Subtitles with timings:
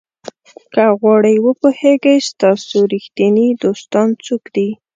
[0.73, 4.69] که غواړئ وپوهیږئ ستاسو ریښتیني دوستان څوک دي.